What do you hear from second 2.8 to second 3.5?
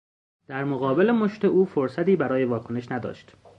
نداشت